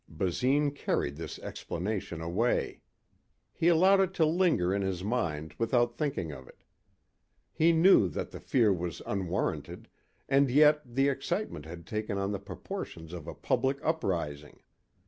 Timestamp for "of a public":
13.13-13.77